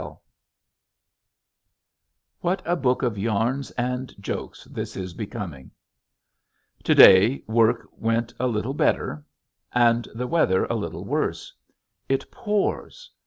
[Illustration: 0.01 0.21
LONE 2.41 2.55
MAN] 2.55 2.57
What 2.57 2.61
a 2.65 2.75
book 2.75 3.03
of 3.03 3.19
yarns 3.19 3.69
and 3.77 4.11
jokes 4.19 4.63
this 4.63 4.97
is 4.97 5.13
becoming! 5.13 5.69
To 6.85 6.95
day 6.95 7.43
work 7.45 7.87
went 7.91 8.33
a 8.39 8.47
little 8.47 8.73
better 8.73 9.23
and 9.71 10.07
the 10.15 10.25
weather 10.25 10.65
a 10.65 10.73
little 10.73 11.05
worse. 11.05 11.53
It 12.09 12.31
pours. 12.31 13.11